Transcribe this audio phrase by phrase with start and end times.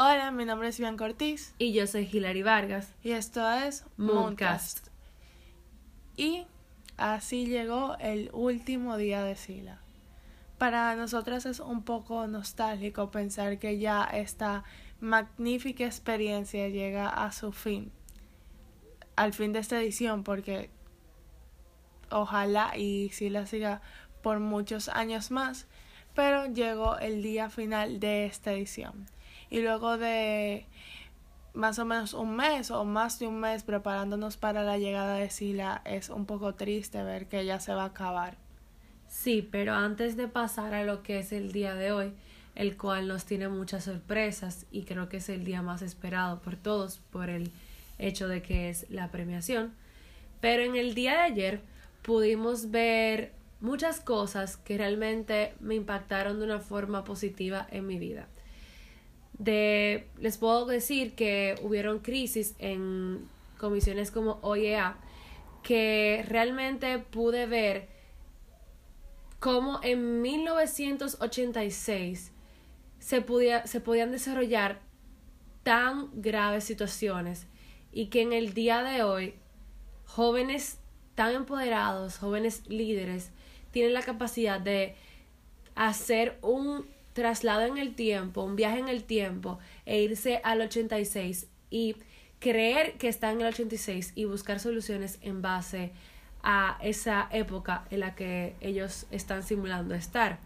[0.00, 1.56] Hola, mi nombre es Bianca Ortiz.
[1.58, 2.94] Y yo soy Hilary Vargas.
[3.02, 4.86] Y esto es Mooncast.
[6.16, 6.46] Y
[6.96, 9.80] así llegó el último día de Sila.
[10.56, 14.62] Para nosotras es un poco nostálgico pensar que ya esta
[15.00, 17.90] magnífica experiencia llega a su fin.
[19.16, 20.70] Al fin de esta edición, porque
[22.08, 23.82] ojalá y Sila siga
[24.22, 25.66] por muchos años más.
[26.14, 29.08] Pero llegó el día final de esta edición
[29.50, 30.66] y luego de
[31.54, 35.30] más o menos un mes o más de un mes preparándonos para la llegada de
[35.30, 38.36] Sila, es un poco triste ver que ya se va a acabar.
[39.08, 42.12] Sí, pero antes de pasar a lo que es el día de hoy,
[42.54, 46.56] el cual nos tiene muchas sorpresas y creo que es el día más esperado por
[46.56, 47.50] todos por el
[47.98, 49.72] hecho de que es la premiación.
[50.40, 51.60] Pero en el día de ayer
[52.02, 58.28] pudimos ver muchas cosas que realmente me impactaron de una forma positiva en mi vida
[59.38, 64.98] de, les puedo decir que hubieron crisis en comisiones como OEA
[65.62, 67.88] que realmente pude ver
[69.38, 72.32] cómo en 1986
[72.98, 74.80] se, podía, se podían desarrollar
[75.62, 77.46] tan graves situaciones
[77.92, 79.34] y que en el día de hoy
[80.04, 80.78] jóvenes
[81.14, 83.30] tan empoderados, jóvenes líderes,
[83.70, 84.96] tienen la capacidad de
[85.74, 86.86] hacer un
[87.18, 91.96] traslado en el tiempo, un viaje en el tiempo e irse al 86 y
[92.38, 95.90] creer que está en el 86 y buscar soluciones en base
[96.44, 100.38] a esa época en la que ellos están simulando estar.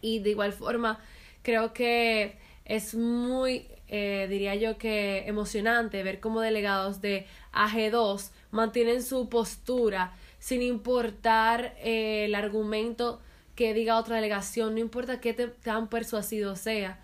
[0.00, 0.98] Y de igual forma,
[1.42, 9.04] creo que es muy, eh, diría yo que emocionante ver cómo delegados de AG2 mantienen
[9.04, 13.20] su postura sin importar eh, el argumento
[13.56, 17.00] que diga otra delegación, no importa qué tan persuasivo sea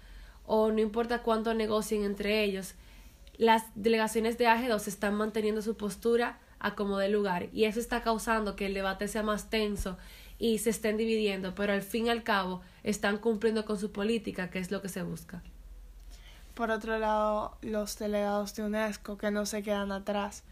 [0.46, 2.74] o no importa cuánto negocien entre ellos,
[3.38, 8.02] las delegaciones de AG2 están manteniendo su postura a como de lugar y eso está
[8.02, 9.96] causando que el debate sea más tenso
[10.38, 14.50] y se estén dividiendo, pero al fin y al cabo están cumpliendo con su política,
[14.50, 15.42] que es lo que se busca.
[16.54, 20.44] Por otro lado, los delegados de UNESCO que no se quedan atrás,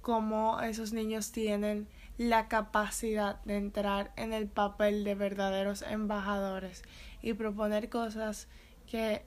[0.00, 6.82] como esos niños tienen la capacidad de entrar en el papel de verdaderos embajadores
[7.22, 8.48] y proponer cosas
[8.86, 9.24] que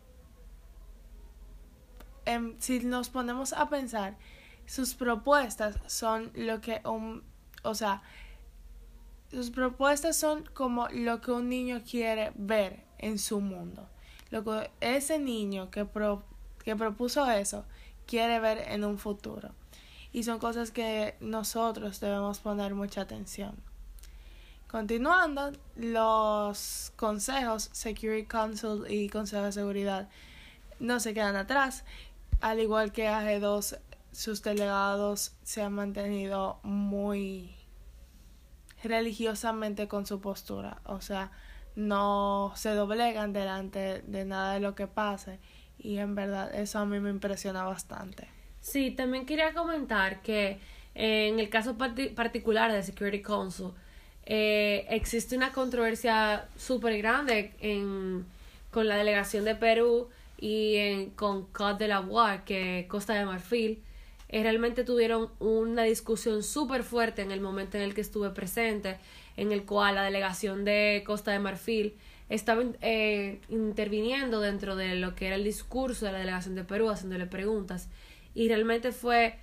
[2.25, 4.17] em, si nos ponemos a pensar
[4.65, 7.23] sus propuestas son lo que un
[7.63, 8.01] o sea
[9.31, 13.89] sus propuestas son como lo que un niño quiere ver en su mundo.
[14.29, 15.85] Lo que ese niño que,
[16.63, 17.65] que propuso eso
[18.05, 19.53] quiere ver en un futuro
[20.17, 23.55] y son cosas que nosotros debemos poner mucha atención.
[24.65, 30.09] Continuando, los consejos Security Council y Consejo de Seguridad
[30.79, 31.85] no se quedan atrás,
[32.41, 33.77] al igual que AG2,
[34.11, 37.55] sus delegados se han mantenido muy
[38.81, 41.31] religiosamente con su postura, o sea,
[41.75, 45.39] no se doblegan delante de nada de lo que pase
[45.77, 48.36] y en verdad eso a mí me impresiona bastante.
[48.67, 50.59] Sí, también quería comentar que
[50.93, 53.67] eh, en el caso particular de Security Council
[54.25, 58.25] eh, existe una controversia súper grande en,
[58.69, 63.23] con la delegación de Perú y en, con Côte de la Voix, que Costa de
[63.23, 63.81] Marfil.
[64.27, 68.97] Eh, realmente tuvieron una discusión súper fuerte en el momento en el que estuve presente,
[69.37, 71.95] en el cual la delegación de Costa de Marfil
[72.27, 72.63] estaba
[73.47, 77.87] interviniendo dentro de lo que era el discurso de la delegación de Perú, haciéndole preguntas
[78.37, 79.33] y realmente fue,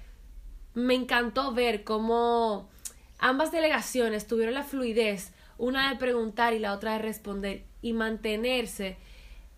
[0.74, 2.70] me encantó ver cómo
[3.18, 8.96] ambas delegaciones tuvieron la fluidez, una de preguntar y la otra de responder y mantenerse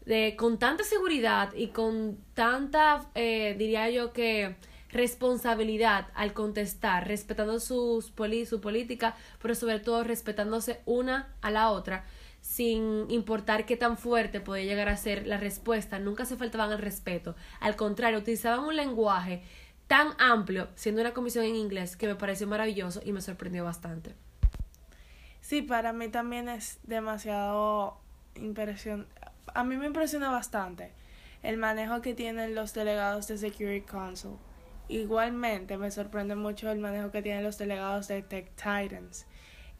[0.06, 4.56] de, con tanta seguridad y con tanta, eh, diría yo que,
[4.88, 8.06] responsabilidad al contestar, respetando sus
[8.48, 12.06] su política, pero sobre todo respetándose una a la otra,
[12.46, 16.78] sin importar qué tan fuerte podía llegar a ser la respuesta, nunca se faltaban el
[16.78, 17.34] respeto.
[17.58, 19.42] Al contrario, utilizaban un lenguaje
[19.88, 24.14] tan amplio, siendo una comisión en inglés, que me pareció maravilloso y me sorprendió bastante.
[25.40, 27.98] Sí, para mí también es demasiado
[28.36, 29.08] impresión.
[29.52, 30.92] A mí me impresiona bastante
[31.42, 34.36] el manejo que tienen los delegados de Security Council.
[34.88, 39.26] Igualmente me sorprende mucho el manejo que tienen los delegados de Tech Titans,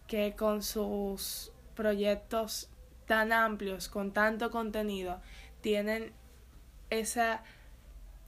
[0.08, 2.68] que con sus proyectos
[3.06, 5.20] tan amplios, con tanto contenido,
[5.60, 6.12] tienen
[6.90, 7.38] ese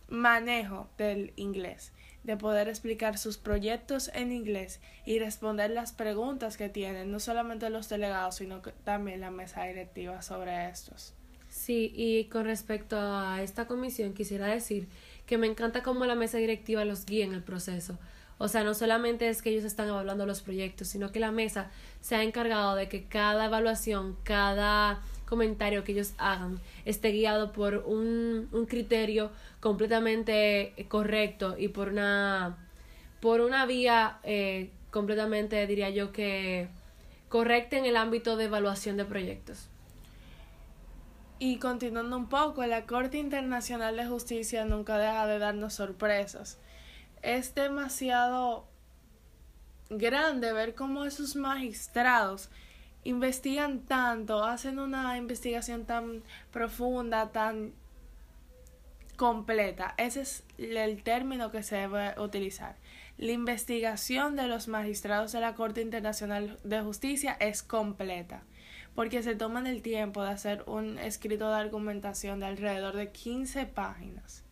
[0.08, 1.92] manejo del inglés,
[2.22, 7.70] de poder explicar sus proyectos en inglés y responder las preguntas que tienen, no solamente
[7.70, 11.14] los delegados, sino también la mesa directiva sobre estos.
[11.48, 14.86] Sí, y con respecto a esta comisión quisiera decir
[15.26, 17.98] que me encanta cómo la mesa directiva los guía en el proceso.
[18.38, 21.70] O sea, no solamente es que ellos están evaluando los proyectos, sino que la mesa
[22.00, 27.84] se ha encargado de que cada evaluación, cada comentario que ellos hagan esté guiado por
[27.86, 29.30] un, un criterio
[29.60, 32.56] completamente correcto y por una,
[33.20, 36.68] por una vía eh, completamente, diría yo, que
[37.28, 39.68] correcta en el ámbito de evaluación de proyectos.
[41.40, 46.58] Y continuando un poco, la Corte Internacional de Justicia nunca deja de darnos sorpresas.
[47.22, 48.66] Es demasiado
[49.90, 52.50] grande ver cómo esos magistrados
[53.04, 57.72] investigan tanto, hacen una investigación tan profunda, tan
[59.16, 59.94] completa.
[59.96, 62.76] Ese es el término que se debe utilizar.
[63.16, 68.42] La investigación de los magistrados de la Corte Internacional de Justicia es completa,
[68.94, 73.66] porque se toman el tiempo de hacer un escrito de argumentación de alrededor de 15
[73.66, 74.44] páginas,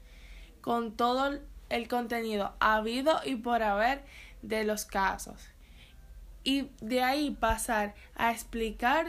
[0.61, 4.03] con todo el contenido habido y por haber
[4.43, 5.49] de los casos.
[6.45, 9.07] Y de ahí pasar a explicar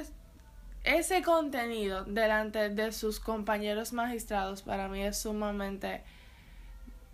[0.84, 6.02] ese contenido delante de sus compañeros magistrados para mí es sumamente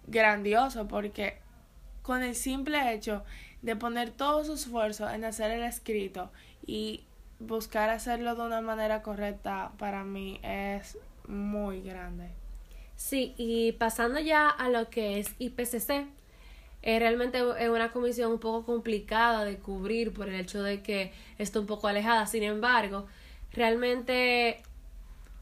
[0.08, 1.40] grandioso porque
[2.04, 3.24] con el simple hecho
[3.62, 6.32] de poner todo su esfuerzo en hacer el escrito
[6.66, 7.04] y
[7.40, 10.98] buscar hacerlo de una manera correcta para mí es
[11.28, 12.43] muy grande.
[13.04, 16.08] Sí, y pasando ya a lo que es IPCC,
[16.84, 21.12] eh, realmente es una comisión un poco complicada de cubrir por el hecho de que
[21.38, 22.26] está un poco alejada.
[22.28, 23.06] Sin embargo,
[23.52, 24.64] realmente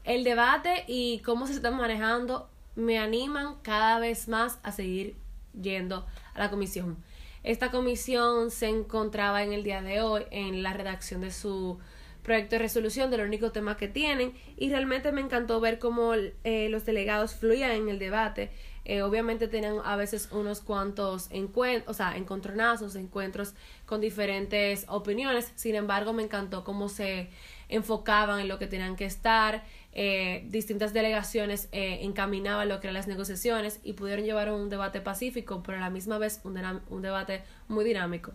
[0.02, 5.14] el debate y cómo se está manejando me animan cada vez más a seguir
[5.54, 6.04] yendo
[6.34, 6.96] a la comisión.
[7.44, 11.78] Esta comisión se encontraba en el día de hoy en la redacción de su
[12.22, 16.68] proyecto de resolución del único tema que tienen y realmente me encantó ver cómo eh,
[16.70, 18.50] los delegados fluían en el debate.
[18.84, 23.54] Eh, obviamente tenían a veces unos cuantos encuentros, o sea, encontronazos, encuentros
[23.86, 25.52] con diferentes opiniones.
[25.54, 27.28] Sin embargo, me encantó cómo se
[27.68, 29.62] enfocaban en lo que tenían que estar,
[29.94, 35.00] eh, distintas delegaciones eh, encaminaban lo que eran las negociaciones y pudieron llevar un debate
[35.00, 36.58] pacífico, pero a la misma vez un,
[36.88, 38.32] un debate muy dinámico.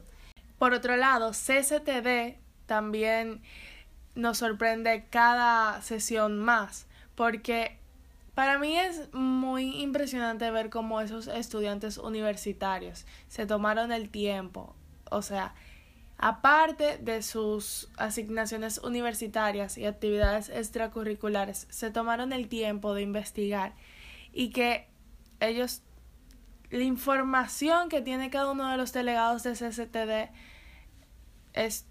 [0.58, 2.38] Por otro lado, CCTD
[2.68, 3.42] también
[4.18, 7.78] nos sorprende cada sesión más, porque
[8.36, 14.76] para mí es muy impresionante ver cómo esos estudiantes universitarios se tomaron el tiempo,
[15.10, 15.54] o sea,
[16.20, 23.76] Aparte de sus asignaciones universitarias y actividades extracurriculares, se tomaron el tiempo de investigar
[24.34, 24.88] y que
[25.40, 25.84] ellos,
[26.72, 30.32] la información que tiene cada uno de los delegados de CCTD
[31.54, 31.87] es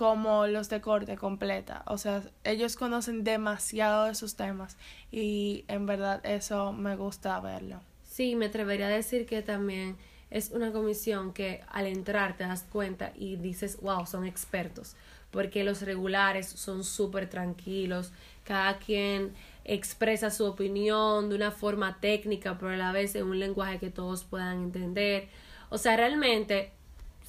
[0.00, 1.82] como los de corte completa.
[1.84, 4.78] O sea, ellos conocen demasiado de sus temas
[5.12, 7.82] y en verdad eso me gusta verlo.
[8.02, 9.98] Sí, me atrevería a decir que también
[10.30, 14.96] es una comisión que al entrar te das cuenta y dices, wow, son expertos,
[15.30, 18.10] porque los regulares son súper tranquilos,
[18.44, 19.34] cada quien
[19.66, 23.90] expresa su opinión de una forma técnica, pero a la vez en un lenguaje que
[23.90, 25.28] todos puedan entender.
[25.68, 26.72] O sea, realmente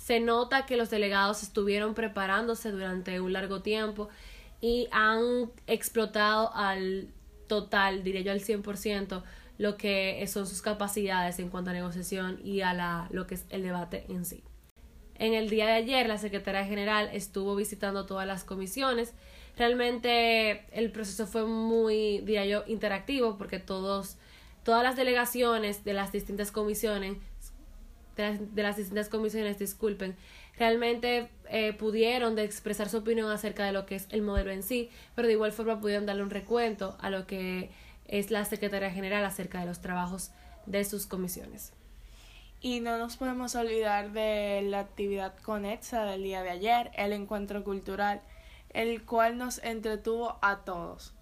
[0.01, 4.09] se nota que los delegados estuvieron preparándose durante un largo tiempo
[4.59, 7.09] y han explotado al
[7.45, 9.21] total, diría yo al 100%,
[9.59, 13.45] lo que son sus capacidades en cuanto a negociación y a la, lo que es
[13.49, 14.43] el debate en sí.
[15.15, 19.13] En el día de ayer, la secretaria general estuvo visitando todas las comisiones.
[19.55, 24.17] Realmente el proceso fue muy, diría yo, interactivo porque todos,
[24.63, 27.17] todas las delegaciones de las distintas comisiones,
[28.15, 30.15] de las, distintas comisiones, disculpen,
[30.57, 34.63] realmente eh, pudieron de expresar su opinión acerca de lo que es el modelo en
[34.63, 37.69] sí, pero de igual forma pudieron darle un recuento a lo que
[38.05, 40.31] es la secretaria general acerca de los trabajos
[40.65, 41.73] de sus comisiones.
[42.59, 47.63] Y no nos podemos olvidar de la actividad conexa del día de ayer, el encuentro
[47.63, 48.21] cultural,
[48.69, 51.13] el cual nos entretuvo a todos.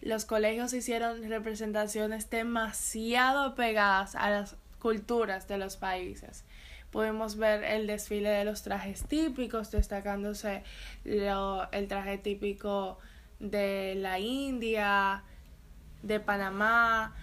[0.00, 6.44] Los colegios hicieron representaciones demasiado pegadas a las culturas de los países.
[6.90, 10.62] Pudimos ver el desfile de los trajes típicos, destacándose
[11.04, 12.98] el traje típico
[13.38, 15.22] de la India,
[16.02, 17.14] de Panamá,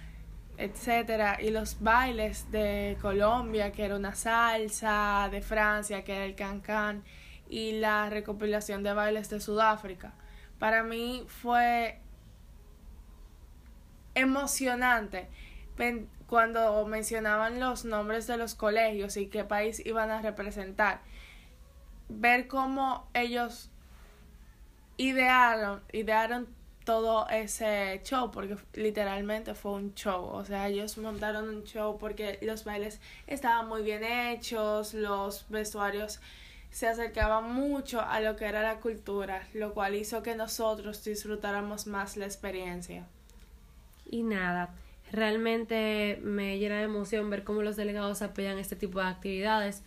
[0.58, 6.36] etcétera, y los bailes de Colombia, que era una salsa, de Francia, que era el
[6.36, 7.04] cancán,
[7.50, 10.14] y la recopilación de bailes de Sudáfrica.
[10.60, 12.00] Para mí fue
[14.16, 15.28] emocionante
[16.34, 21.02] cuando mencionaban los nombres de los colegios y qué país iban a representar.
[22.10, 23.70] Ver cómo ellos
[24.98, 26.48] idearon, idearon
[26.86, 30.26] todo ese show, porque literalmente fue un show.
[30.26, 36.20] O sea, ellos montaron un show porque los bailes estaban muy bien hechos, los vestuarios
[36.72, 41.86] se acercaban mucho a lo que era la cultura, lo cual hizo que nosotros disfrutáramos
[41.86, 43.06] más la experiencia.
[44.10, 44.74] Y nada,
[45.14, 49.84] realmente me llena de emoción ver cómo los delegados apoyan este tipo de actividades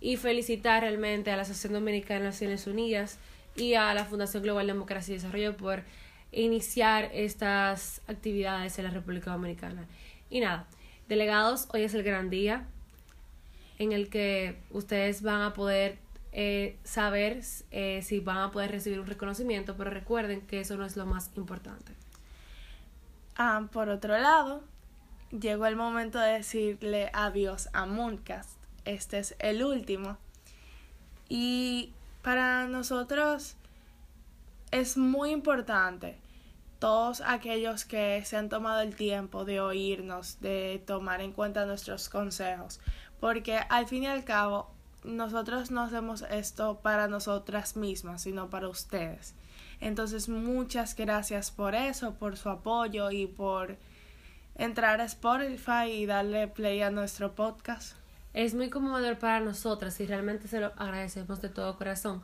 [0.00, 3.18] y felicitar realmente a la Asociación Dominicana de Naciones Unidas
[3.54, 5.82] y a la Fundación Global Democracia y Desarrollo por
[6.32, 9.84] iniciar estas actividades en la República Dominicana.
[10.30, 10.66] Y nada,
[11.08, 12.66] delegados, hoy es el gran día
[13.78, 15.98] en el que ustedes van a poder
[16.32, 20.86] eh, saber eh, si van a poder recibir un reconocimiento, pero recuerden que eso no
[20.86, 21.92] es lo más importante.
[23.36, 24.62] Ah, por otro lado,
[25.30, 28.50] llegó el momento de decirle adiós a Mooncast.
[28.84, 30.18] Este es el último.
[31.28, 33.56] Y para nosotros
[34.70, 36.18] es muy importante
[36.78, 42.08] todos aquellos que se han tomado el tiempo de oírnos, de tomar en cuenta nuestros
[42.08, 42.80] consejos,
[43.20, 44.70] porque al fin y al cabo
[45.04, 49.34] nosotros no hacemos esto para nosotras mismas, sino para ustedes.
[49.80, 53.76] Entonces muchas gracias por eso, por su apoyo y por
[54.60, 57.96] entrar a Spotify y darle play a nuestro podcast.
[58.34, 62.22] Es muy conmovedor para nosotras y realmente se lo agradecemos de todo corazón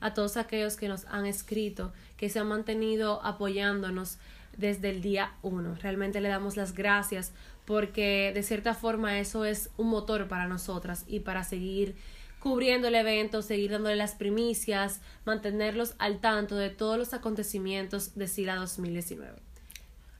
[0.00, 4.18] a todos aquellos que nos han escrito, que se han mantenido apoyándonos
[4.56, 5.76] desde el día uno.
[5.80, 7.32] Realmente le damos las gracias
[7.64, 11.94] porque de cierta forma eso es un motor para nosotras y para seguir
[12.40, 18.26] cubriendo el evento, seguir dándole las primicias, mantenerlos al tanto de todos los acontecimientos de
[18.26, 19.46] SILA 2019.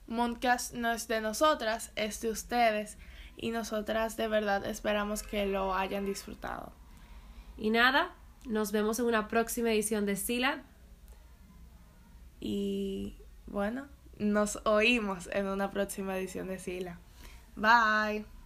[0.07, 2.97] Moncast no es de nosotras, es de ustedes
[3.35, 6.71] y nosotras de verdad esperamos que lo hayan disfrutado.
[7.57, 10.63] Y nada, nos vemos en una próxima edición de Sila.
[12.39, 13.87] Y bueno,
[14.17, 16.99] nos oímos en una próxima edición de Sila.
[17.55, 18.36] Bye.